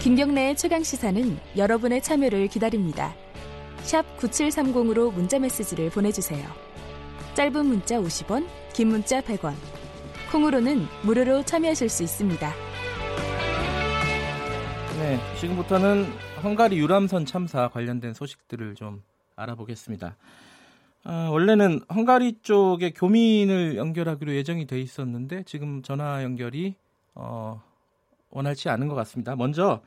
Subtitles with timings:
[0.00, 3.14] 김경래의 최강 시사는 여러분의 참여를 기다립니다.
[4.18, 6.46] 9730으로 문자 메시지를 보내주세요.
[7.34, 9.54] 짧은 문자 50원, 긴 문자 100원.
[10.30, 12.52] 콩으로는 무료로 참여하실 수 있습니다.
[14.98, 16.06] 네, 지금부터는
[16.44, 19.02] 헝가리 유람선 참사 관련된 소식들을 좀
[19.34, 20.16] 알아보겠습니다.
[21.04, 26.74] 아, 원래는 헝가리 쪽에 교민을 연결하기로 예정이 돼 있었는데 지금 전화 연결이
[27.14, 27.62] 어,
[28.30, 29.36] 원활치 않은 것 같습니다.
[29.36, 29.80] 먼저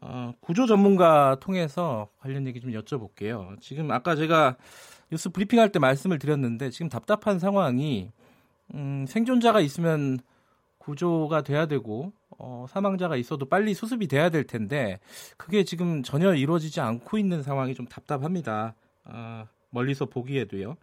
[0.00, 3.60] 어, 구조 전문가 통해서 관련 얘기 좀 여쭤볼게요.
[3.60, 4.56] 지금 아까 제가
[5.10, 8.10] 뉴스 브리핑할 때 말씀을 드렸는데 지금 답답한 상황이
[8.74, 10.18] 음, 생존자가 있으면
[10.78, 14.98] 구조가 돼야 되고 어, 사망자가 있어도 빨리 수습이 돼야 될 텐데
[15.36, 18.74] 그게 지금 전혀 이루어지지 않고 있는 상황이 좀 답답합니다.
[19.04, 20.76] 어, 멀리서 보기에도요.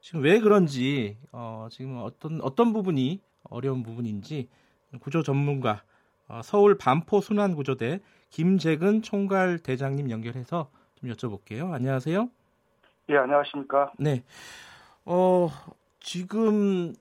[0.00, 4.48] 지금 왜 그런지 어, 지금 어떤 어떤 부분이 어려운 부분인지
[5.00, 5.91] 구조 전문가 어,
[6.42, 8.00] 서울 반포 순환구조대
[8.30, 11.72] 김재근 총괄 대장님 연결해서 좀 여쭤볼게요.
[11.72, 12.30] 안녕하세요.
[13.10, 13.92] 예, 안녕하십니까?
[13.98, 14.24] 네.
[15.04, 15.50] 어,
[16.00, 16.94] 지금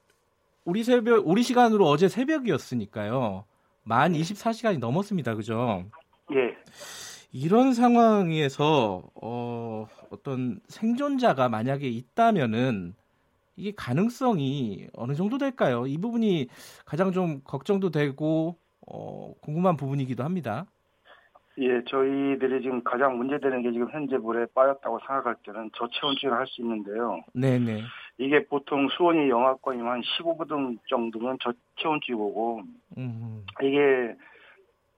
[0.65, 3.45] 우리 새벽 우리 시간으로 어제 새벽이었으니까요.
[3.83, 5.35] 만 24시간이 넘었습니다.
[5.35, 5.85] 그죠?
[6.33, 6.55] 예.
[7.31, 12.93] 이런 상황에서 어, 어떤 생존자가 만약에 있다면은
[13.55, 15.85] 이게 가능성이 어느 정도 될까요?
[15.87, 16.47] 이 부분이
[16.85, 18.57] 가장 좀 걱정도 되고
[18.93, 20.65] 어, 궁금한 부분이기도 합니다.
[21.57, 26.61] 예, 저희들이 지금 가장 문제되는 게 지금 현재 물에 빠졌다고 생각할 때는 저체온증을 할 수
[26.61, 27.21] 있는데요.
[27.33, 27.81] 네네.
[28.17, 32.61] 이게 보통 수온이 영하권이면 15도 정도면 저체온증이고
[32.97, 34.15] 음, 이게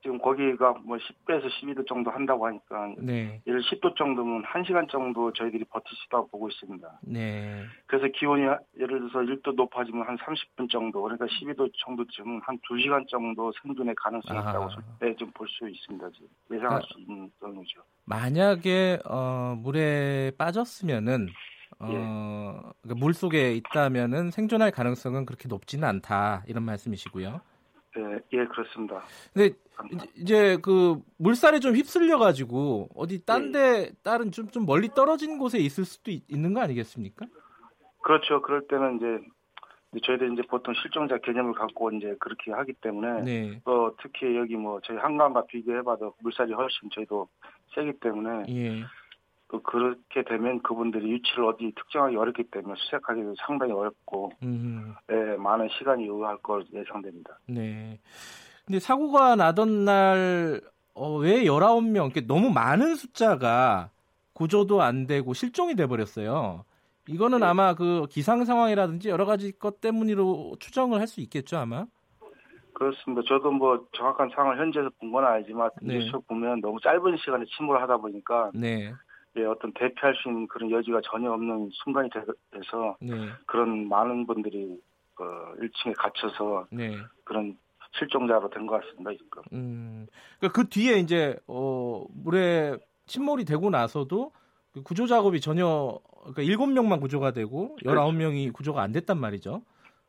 [0.04, 5.64] 지금 거기가 뭐 10도에서 12도 정도 한다고 하니까 네, 예를 10도 정도면 1시간 정도 저희들이
[5.64, 7.00] 있다고 보고 있습니다.
[7.04, 8.44] 네, 그래서 기온이
[8.78, 14.40] 예를 들어서 1도 높아지면 한 30분 정도, 그러니까 12도 정도쯤은 한 2시간 정도 생존의 가능성이.
[14.40, 14.68] 있다고
[15.00, 16.10] 네, 좀볼 수 있습니다.
[16.12, 16.28] 지금.
[16.52, 17.82] 예상할 수 있는 정도죠.
[18.06, 21.30] 만약에 어, 물에 빠졌으면은
[21.80, 21.94] 어, 예.
[22.82, 27.42] 그러니까 물 속에 있다면은 생존할 가능성은 그렇게 높지는 않다 이런 말씀이시고요.
[27.98, 29.04] 예, 예, 그렇습니다.
[29.34, 29.56] 근데
[29.92, 35.60] 이제- 이제 그 물살에 좀 휩쓸려 가지고 어디 딴데 다른 좀 좀 멀리 떨어진 곳에
[35.60, 37.26] 있을 수도 있, 는거 아니겠습니까?
[38.04, 38.42] 그렇죠.
[38.42, 39.26] 그럴 때는 이제
[39.94, 43.62] 이제 저희들 이제 보통 실종자 개념을 갖고 이제 그렇게 하기 때문에 네.
[43.64, 47.28] 또 특히 여기 뭐 저희 한강과 비교해봐도 물살이 훨씬 저희도
[47.76, 48.84] 세기 때문에 예.
[49.54, 54.96] 또 그렇게 되면 그분들이 위치를 어디 특정하기 어렵기 때문에 수색하기도 상당히 어렵고 음.
[55.12, 57.38] 예, 많은 시간이 요구할 걸 예상됩니다.
[57.48, 58.00] 네.
[58.66, 60.60] 근데 사고가 나던 날,
[60.96, 63.92] 어, 왜 19명, 이렇게 너무 많은 숫자가
[64.34, 66.66] 구조도 안 되고 실종이 돼 버렸어요.
[67.08, 67.46] 이거는 네.
[67.46, 71.86] 아마 그 기상 상황이라든지 여러 가지 것 때문으로 추정을 할 수 있겠죠, 아마?
[72.74, 73.22] 그렇습니다.
[73.28, 76.00] 저도 뭐 정확한 상황을 현지에서 본 건 아니지만 네.
[76.00, 78.92] 뉴스 보면 너무 짧은 시간에 침몰을 하다 보니까 네.
[79.38, 82.10] 예, 어떤 대피할 수 있는 그런 여지가 전혀 없는 순간이
[82.52, 83.14] 돼서 네.
[83.48, 84.80] 그런 많은 분들이
[85.16, 85.24] 그
[85.60, 86.96] 1층에 갇혀서 네.
[87.24, 87.58] 그런
[87.98, 89.12] 실종자로 된 것 같습니다.
[89.12, 89.42] 지금.
[89.54, 90.08] 음.
[90.40, 94.32] 그러니까 그 뒤에 이제, 어, 물에 침몰이 되고 나서도
[94.72, 96.00] 그 구조 작업이 전혀,
[96.34, 99.62] 그러니까 7명만 구조가 되고 19명이 구조가 안 됐단 말이죠.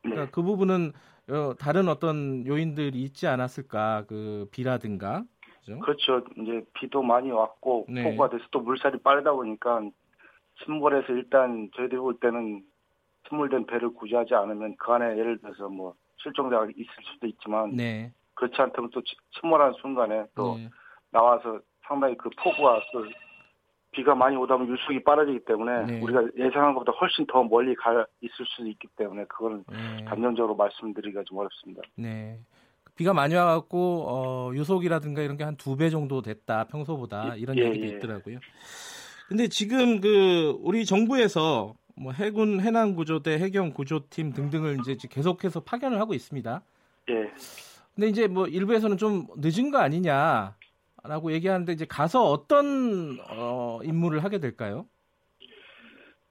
[0.03, 0.09] 네.
[0.11, 0.93] 그러니까 그 부분은
[1.29, 5.23] 어, 다른 어떤 요인들이 있지 않았을까 그 비라든가
[5.65, 5.79] 그죠?
[5.79, 6.21] 그렇죠.
[6.37, 8.03] 이제 비도 많이 왔고 네.
[8.03, 9.81] 폭우가 돼서 또 물살이 빠르다 보니까
[10.63, 12.63] 침몰해서 일단 저희들이 볼 때는
[13.27, 18.11] 침몰된 배를 구조하지 않으면 그 안에 예를 들어서 뭐 실종자가 있을 수도 있지만 네.
[18.35, 20.69] 그렇지 않다면 또 치- 침몰한 순간에 또 네.
[21.11, 23.05] 나와서 상당히 그 폭우와 또
[23.91, 26.01] 비가 많이 오다 보면 유속이 빠르기 때문에 네.
[26.01, 30.05] 우리가 예상한 것보다 훨씬 더 멀리 가 있을 수도 있기 때문에 그거는 네.
[30.05, 31.81] 단정적으로 말씀드리기가 좀 어렵습니다.
[31.95, 32.37] 네.
[32.95, 37.63] 비가 많이 와갖고 어, 유속이라든가 이런 게 한 두 배 정도 됐다 평소보다 이런 예,
[37.65, 37.89] 얘기도 예.
[37.97, 38.39] 있더라고요.
[39.27, 45.99] 근데 지금 그 우리 정부에서 뭐 해군 해난 구조대 해경 구조팀 등등을 이제 계속해서 파견을
[45.99, 46.61] 하고 있습니다.
[47.09, 47.31] 예.
[47.95, 54.39] 근데 이제 뭐 일부에서는 좀 늦은 거 아니냐라고 얘기하는데 이제 가서 어떤 어, 임무를 하게
[54.39, 54.85] 될까요?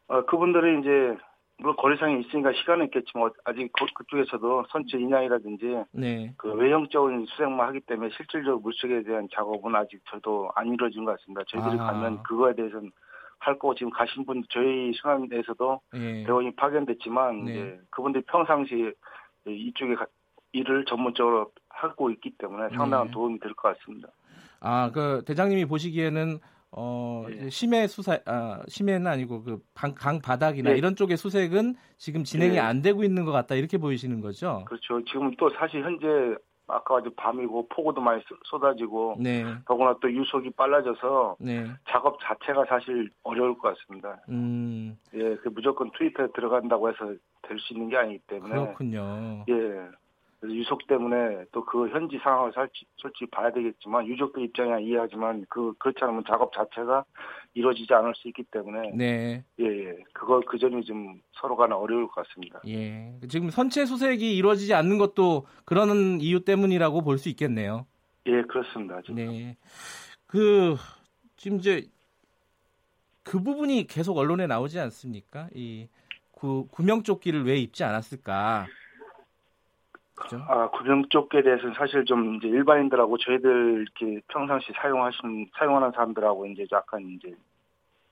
[0.09, 1.19] 어, 그분들이 이제
[1.59, 6.35] 물론 거리상에 있으니까 시간은 있겠지만 아직 그, 그쪽에서도 선체 인양이라든지 네.
[6.37, 11.43] 그 외형적인 수색만 하기 때문에 실질적으로 물속에 대한 작업은 아직 저도 안 이루어진 것 같습니다.
[11.49, 11.93] 저희들이 아하.
[11.93, 12.91] 가면 그거에 대해서는
[13.39, 16.25] 할 거고 지금 가신 분 저희 순환에서도 예.
[16.25, 17.53] 대원이 파견됐지만 네.
[17.53, 18.93] 이제 그분들 이 평상시에
[19.47, 20.07] 이쪽에 가-
[20.53, 23.13] 일을 전문적으로 하고 있기 때문에 상당한 네.
[23.13, 24.09] 도움이 될 것 같습니다.
[24.61, 26.39] 아, 그 대장님이 보시기에는
[26.77, 27.35] 어, 예.
[27.35, 30.77] 이제 심해 수사 아, 심해는 아니고 그강 바닥이나 예.
[30.77, 32.61] 이런 쪽의 수색은 지금 진행이 예.
[32.61, 34.65] 안 되고 있는 것 같다 이렇게 보이시는 거죠?
[34.67, 35.05] 그렇죠.
[35.05, 36.07] 지금 또 사실 현재
[36.67, 39.45] 아까 아주 밤이고 폭우도 많이 쏟- 쏟아지고 네.
[39.67, 41.67] 더구나 또 유속이 빨라져서 네.
[41.91, 44.19] 작업 자체가 사실 어려울 것 같습니다.
[44.31, 46.99] 음, 예, 그 무조건 트위터에 들어간다고 해서
[47.47, 49.45] 될 수 있는 게 아니기 때문에 그렇군요.
[49.51, 49.55] 예.
[50.45, 55.73] 그래서 유속 때문에 또 그 현지 상황을 솔직히, 솔직히 봐야 되겠지만 유족들 입장이야 이해하지만 그
[55.79, 57.05] 그렇지 않으면 작업 자체가
[57.55, 59.45] 이루어지지 않을 수 있기 때문에 네.
[59.61, 59.97] 예, 예.
[60.13, 62.61] 그거 그 점이 좀 서로 간에 어려울 것 같습니다.
[62.69, 63.15] 예.
[63.29, 67.87] 지금 선체 수색이 이루어지지 않는 것도 그런 이유 때문이라고 볼 수 있겠네요.
[68.27, 69.01] 예, 그렇습니다.
[69.03, 69.15] 지금.
[69.17, 69.57] 네.
[70.27, 70.77] 그
[71.37, 71.87] 지금 이제
[73.23, 75.49] 그 부분이 계속 언론에 나오지 않습니까?
[75.55, 75.89] 이
[76.33, 78.67] 구, 구명조끼를 왜 입지 않았을까?
[80.15, 80.41] 그죠?
[80.49, 87.03] 아, 구명조끼에 대해서는 사실 좀 이제 일반인들하고 저희들 이렇게 평상시 사용하시는 사용하는 사람들하고 이제 약간
[87.03, 87.35] 이제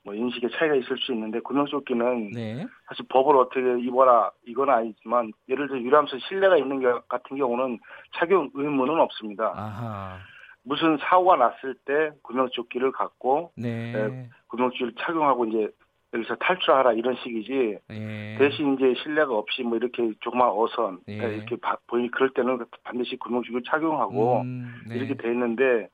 [0.05, 2.67] 뭐 인식의 차이가 있을 수 있는데 구명조끼는 네.
[2.89, 7.79] 사실 법을 어떻게 입어라 이건 아니지만 예를 들어 유람선 실내가 있는 경 같은 경우는
[8.15, 9.53] 착용 의무는 없습니다.
[9.55, 10.19] 아하.
[10.65, 13.93] 무슨 사고가 났을 때 구명조끼를 갖고 네.
[13.93, 14.29] 네.
[14.49, 15.71] 구명조끼를 착용하고 이제
[16.15, 18.37] 여기서 탈출하라 이런 식이지 예.
[18.39, 21.15] 대신 이제 실내가 없이 뭐 이렇게 조그만 어선 예.
[21.15, 24.97] 이렇게 바- 보이 그럴 때는 반드시 구명조끼를 착용하고 음, 네.
[24.97, 25.89] 이렇게 돼 있는데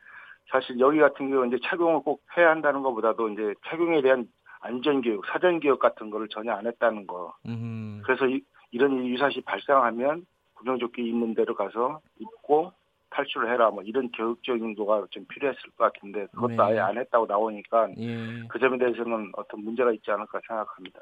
[0.51, 4.27] 사실 여기 같은 경우 이제 착용을 꼭 해야 한다는 것보다도 이제 착용에 대한
[4.61, 7.33] 안전 교육, 사전 교육 같은 거를 전혀 안 했다는 거.
[7.47, 8.43] 음, 그래서 이,
[8.77, 12.73] 런 유사시 발생하면 구명조끼 입는 데로 가서 입고
[13.11, 16.63] 탈출을 해라 뭐 이런 교육적인 거가 좀 필요했을 것 같은데 그것도 네.
[16.63, 18.47] 아예 안 했다고 나오니까 예.
[18.49, 21.01] 그 점에 대해서는 어떤 문제가 있지 않을까 생각합니다.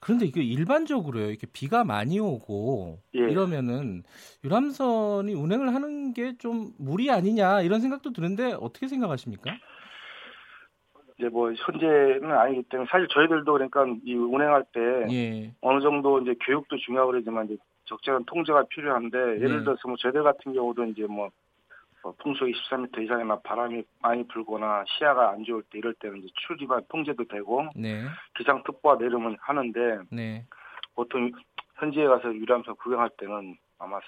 [0.00, 1.28] 그런데 이게 일반적으로요.
[1.30, 3.20] 이렇게 비가 많이 오고 예.
[3.20, 4.02] 이러면은
[4.44, 9.54] 유람선이 운행을 하는 게 좀 무리 아니냐 이런 생각도 드는데 어떻게 생각하십니까?
[11.18, 14.80] 이제 뭐 현재는 아니기 때문에 사실 저희들도 그러니까 이 운행할 때
[15.12, 15.54] 예.
[15.60, 19.64] 어느 정도 이제 교육도 중요하고 그러지만 이제 적절한 통제가 필요한데 예를 네.
[19.64, 21.30] 들어서 뭐 저희들 같은 경우도 이제 뭐,
[22.02, 26.82] 뭐 풍속이 13m 이상이나 바람이 많이 불거나 시야가 안 좋을 때 이럴 때는 이제 출입만
[26.88, 28.04] 통제도 되고 네.
[28.36, 30.44] 기상특보가 내리면 하는데 네.
[30.94, 31.30] 보통
[31.76, 33.98] 현지에 가서 유람선 구경할 때는 아마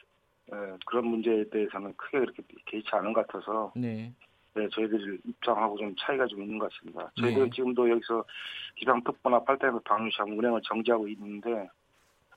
[0.53, 4.13] 예, 그런 문제에 대해서는 크게 그렇게 개의치 않은 것 같아서 네.
[4.55, 7.11] 네, 저희들 입장하고 좀 차이가 좀 있는 것 같습니다.
[7.21, 7.51] 저희들은 네.
[7.51, 8.25] 지금도 여기서
[8.77, 11.69] 기상특보나 팔단에서 방류시하고 운행을 정지하고 있는데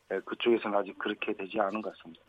[0.09, 2.23] 네, 그쪽에서는 아직 그렇게 되지 않은 것 같습니다.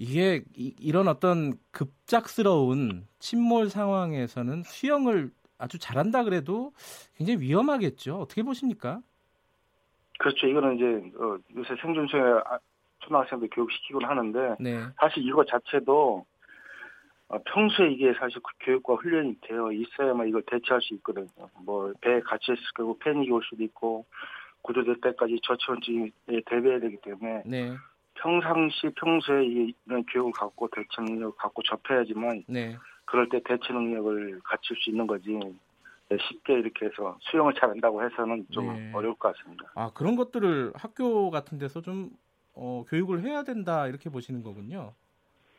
[0.00, 6.72] 이게 이, 런 어떤 급작스러운 침몰 상황에서는 수영을 아주 잘한다 그래도
[7.18, 8.16] 굉장히 위험하겠죠.
[8.16, 9.02] 어떻게 보십니까?
[10.18, 10.46] 그렇죠.
[10.46, 12.58] 이거는 이제 어, 요새 생존수에 아,
[13.00, 14.86] 초등학생들 교육시키곤 하는데 네.
[14.98, 16.24] 사실 이거 자체도
[17.28, 21.28] 어, 평소에 이게 사실 그 교육과 훈련이 되어 있어야만 이걸 대처할 수 있거든요.
[21.62, 24.06] 뭐 배에 갇혀 있을 거고 패닉이 올 수도 있고
[24.62, 26.10] 구조될 때까지 저체온증에
[26.46, 27.76] 대비해야 되기 때문에 네.
[28.20, 32.76] 평상시 평소에 이- 이런 교육을 갖고 대처 능력을 갖고 접해야지만 네.
[33.06, 35.30] 그럴 때 대처 능력을 갖출 수 있는 거지
[36.08, 38.90] 네, 쉽게 이렇게 해서 수영을 잘한다고 해서는 좀 네.
[38.92, 39.70] 어려울 것 같습니다.
[39.74, 42.10] 아, 그런 것들을 학교 같은 데서 좀
[42.54, 44.92] 어, 교육을 해야 된다 이렇게 보시는 거군요.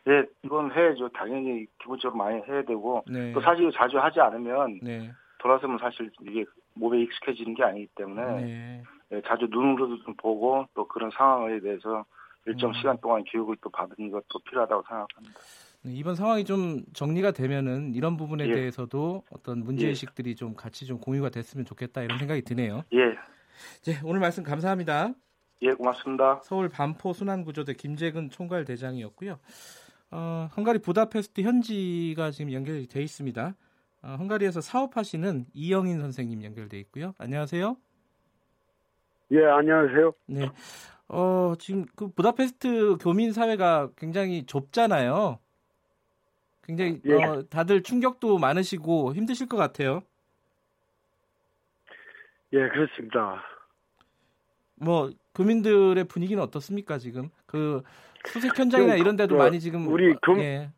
[0.04, 1.08] 네, 이건 해야죠.
[1.10, 3.32] 당연히 기본적으로 많이 해야 되고 네.
[3.32, 5.12] 또 사실 자주 하지 않으면 네.
[5.38, 6.44] 돌아서면 사실 이게
[6.74, 8.82] 몸에 익숙해지는 게 아니기 때문에 네.
[9.08, 12.04] 네, 자주 눈으로도 좀 보고 또 그런 상황에 대해서
[12.46, 12.74] 일정 음.
[12.74, 15.40] 시간 동안 교육을 또 받는 것도 필요하다고 생각합니다.
[15.82, 18.52] 네, 이번 상황이 좀 정리가 되면은 이런 부분에 예.
[18.52, 22.84] 대해서도 어떤 문제 의식들이 좀 같이 좀 공유가 됐으면 좋겠다 이런 생각이 드네요.
[22.92, 22.98] 예,
[23.84, 25.12] 네, 오늘 말씀 감사합니다.
[25.62, 26.40] 예, 고맙습니다.
[26.42, 29.38] 서울 반포 순환구조대 김재근 총괄 대장이었고요.
[30.10, 33.54] 어, 헝가리 부다페스트 현지가 지금 연결이 돼 있습니다.
[34.02, 37.14] 어, 헝가리에서 사업하시는 이영인 선생님 연결돼 있고요.
[37.18, 37.76] 안녕하세요.
[39.32, 40.12] 예, 안녕하세요.
[40.26, 40.50] 네.
[41.12, 45.38] 어, 지금 그 부다페스트 교민 사회가 굉장히 좁잖아요.
[46.64, 47.14] 굉장히 예.
[47.22, 50.02] 어, 다들 충격도 많으시고 힘드실 것 같아요.
[52.54, 53.42] 예, 그렇습니다.
[54.76, 57.28] 뭐 교민들의 분위기는 어떻습니까 지금?
[57.44, 57.82] 그
[58.26, 60.70] 수색 현장이나 지금 이런 데도 그 많이 지금 우리 금- 예.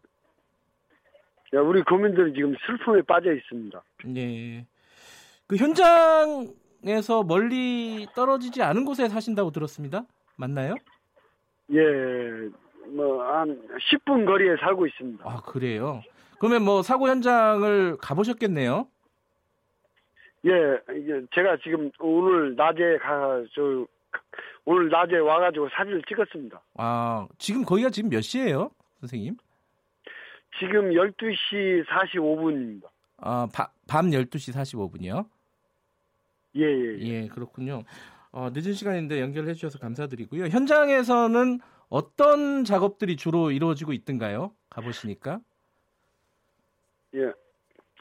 [1.55, 3.83] 야, 우리 국민들이 지금 슬픔에 빠져 있습니다.
[4.17, 4.67] 예.
[5.47, 10.05] 그 현장에서 멀리 떨어지지 않은 곳에 사신다고 들었습니다.
[10.37, 10.75] 맞나요?
[11.73, 11.81] 예,
[12.89, 13.61] 뭐, 한
[13.91, 15.25] 10분 거리에 살고 있습니다.
[15.29, 16.03] 아, 그래요.
[16.39, 18.87] 그러면 뭐 사고 현장을 가보셨겠네요.
[20.47, 20.51] 예,
[21.35, 23.87] 제가 지금 오늘 낮에 가, 저,
[24.67, 26.61] 오늘 낮에 와가지고 사진을 찍었습니다.
[26.75, 29.37] 아, 지금 거기가 지금 몇 시예요, 선생님?
[30.59, 32.85] 지금 12시 45분입니다.
[33.19, 35.27] 아, 바- 밤 12시 45분이요.
[36.57, 37.23] 예, 예, 예.
[37.23, 37.83] 예, 그렇군요.
[38.35, 40.47] 어, 늦은 시간인데 연결해 주셔서 감사드리고요.
[40.47, 44.53] 현장에서는 어떤 작업들이 주로 이루어지고 있던가요?
[44.71, 45.41] 가보시니까.
[47.15, 47.33] 예.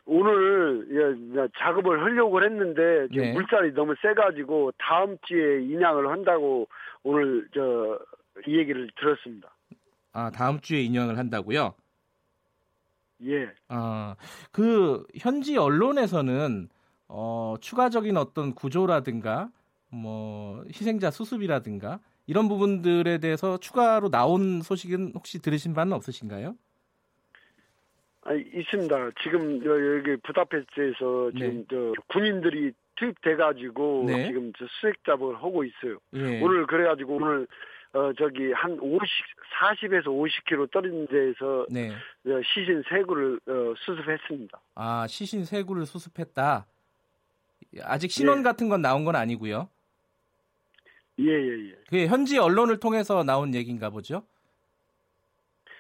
[0.06, 3.32] 오늘 예, 작업을 하려고 했는데 네.
[3.32, 6.68] 물살이 너무 세가지고 다음 주에 인양을 한다고
[7.04, 8.00] 오늘 저
[8.48, 9.50] 이 얘기를 들었습니다.
[10.12, 11.74] 아, 다음 주에 인양을 한다고요?
[13.26, 13.50] 예.
[13.68, 14.16] 아,
[14.52, 16.70] 그 현지 언론에서는
[17.08, 19.50] 어, 추가적인 어떤 구조라든가
[19.94, 26.56] 뭐 희생자 수습이라든가 이런 부분들에 대해서 추가로 나온 소식은 혹시 들으신 바는 없으신가요?
[28.26, 29.12] 아, 있습니다.
[29.22, 31.66] 지금 여- 여기 부다페스트에서 지금 네.
[31.70, 34.28] 저 군인들이 투입돼 가지고 네.
[34.28, 35.98] 지금 저 수색 작업을 하고 있어요.
[36.14, 36.40] 예.
[36.42, 37.48] 오늘 그래 가지고 오늘
[37.92, 39.02] 어 저기 한 50,
[39.60, 41.90] 40에서 50km 떨어진 데에서 네.
[41.92, 44.60] 어, 시신 세 구를 어, 수습했습니다.
[44.76, 46.66] 아, 시신 세 구를 수습했다.
[47.82, 48.44] 아직 신원 네.
[48.44, 49.68] 같은 건 나온 건 아니고요.
[51.20, 51.76] 예 예 예.
[51.86, 54.24] 그게 현지 언론을 통해서 나온 얘기인가 보죠?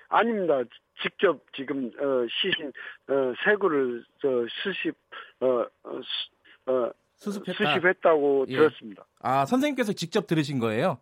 [0.09, 0.61] 아닙니다.
[1.01, 2.67] 직접 지금 어, 시신
[3.07, 4.95] 어, 세 구를 저 수습
[5.39, 7.53] 어, 어, 수, 어, 수습했다.
[7.75, 8.55] 수습했다고 예.
[8.55, 9.05] 들었습니다.
[9.19, 10.99] 아, 선생님께서 직접 들으신 거예요?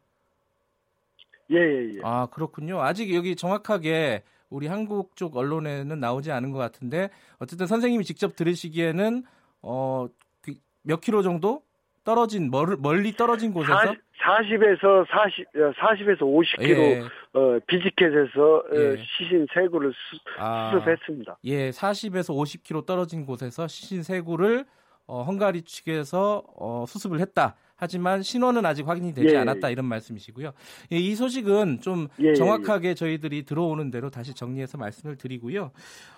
[1.49, 1.99] 예예 예.
[2.03, 2.81] 아, 그렇군요.
[2.81, 7.09] 아직 여기 정확하게 우리 한국 쪽 언론에는 나오지 않은 것 같은데
[7.39, 9.23] 어쨌든 선생님이 직접 들으시기에는
[9.61, 10.07] 어,
[10.41, 11.63] 그몇 킬로 정도
[12.03, 17.01] 떨어진 멀, 멀리 떨어진 곳에서 40 에서 40 어, 40에서 50km 예,
[17.33, 18.97] 어, 비지켓에서 어, 예.
[18.97, 21.37] 시신 세 구를 수, 아, 수습했습니다.
[21.45, 24.65] 예, 40에서 50km 떨어진 곳에서 시신 세 구를
[25.07, 27.55] 어, 헝가리 측에서 어, 수습을 했다.
[27.75, 30.51] 하지만 신원은 아직 확인이 되지 예, 않았다 이런 말씀이시고요.
[30.91, 35.71] 예, 이 소식은 좀 예, 예, 정확하게 저희들이 들어오는 대로 다시 정리해서 말씀을 드리고요.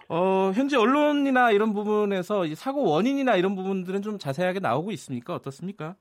[0.10, 5.34] 어, 현재 언론이나 이런 부분에서 이 사고 원인이나 이런 부분들은 좀 자세하게 나오고 있습니까?
[5.36, 5.96] 어떻습니까?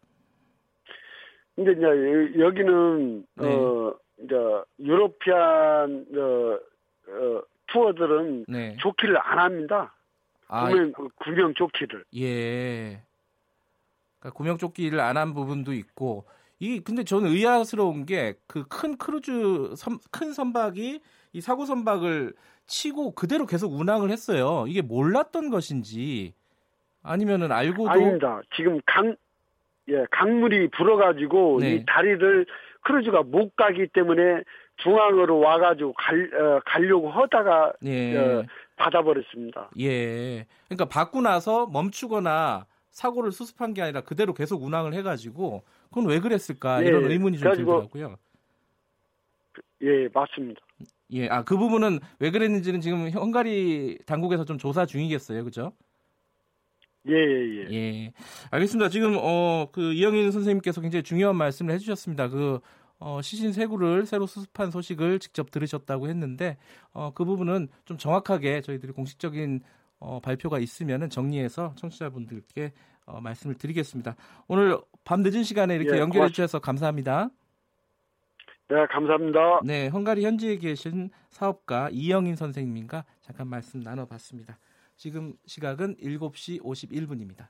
[1.56, 3.47] 근데 이제 여- 여기는 네.
[3.54, 4.35] 어 이제
[4.80, 6.59] 유로피안 어,
[7.09, 8.76] 어, 투어들은 네.
[8.80, 9.94] 조끼를 안 합니다.
[10.49, 12.04] 아, 구명 구명 조끼를.
[12.16, 13.02] 예.
[14.21, 16.25] 그러니까 구명 조끼를 안 한 부분도 있고
[16.59, 21.00] 이 근데 저는 의아스러운 게 그 큰 크루즈 선, 큰 선박이
[21.32, 22.35] 이 사고 선박을
[22.66, 24.64] 치고 그대로 계속 운항을 했어요.
[24.68, 26.35] 이게 몰랐던 것인지
[27.02, 28.40] 아니면은 알고도 아닙니다.
[28.54, 29.16] 지금 강
[29.88, 31.74] 예, 강물이 불어가지고 네.
[31.74, 32.46] 이 다리를
[32.82, 34.42] 크루즈가 못 가기 때문에
[34.76, 38.16] 중앙으로 와가지고 갈, 어, 가려고 하다가 예.
[38.16, 38.44] 어,
[38.76, 39.70] 받아버렸습니다.
[39.80, 40.46] 예.
[40.68, 46.82] 그러니까 받고 나서 멈추거나 사고를 수습한 게 아니라 그대로 계속 운항을 해가지고 그건 왜 그랬을까
[46.82, 48.16] 예, 이런 의문이 좀 들더라고요.
[49.82, 50.60] 예, 맞습니다.
[51.12, 55.72] 예, 아 그 부분은 왜 그랬는지는 지금 헝가리 당국에서 좀 조사 중이겠어요, 그죠?
[57.09, 57.75] 예, 예, 예.
[57.75, 58.12] 예,
[58.50, 58.88] 알겠습니다.
[58.88, 62.28] 지금 어 그 이영인 선생님께서 굉장히 중요한 말씀을 해주셨습니다.
[62.28, 62.61] 그
[62.99, 66.56] 어, 시신 세구를 새로 수습한 소식을 직접 들으셨다고 했는데
[66.92, 69.61] 어, 그 부분은 좀 정확하게 저희들이 공식적인
[69.99, 72.73] 어, 발표가 있으면은 정리해서 청취자분들께
[73.06, 74.14] 어, 말씀을 드리겠습니다.
[74.47, 77.30] 오늘 밤 늦은 시간에 이렇게 예, 연결해 주셔서 감사합니다.
[78.68, 79.61] 네, 감사합니다.
[79.64, 84.59] 네, 헝가리 현지에 계신 사업가 이영인 선생님과 잠깐 말씀 나눠봤습니다.
[85.02, 87.49] 지금 시각은 7시 51분입니다.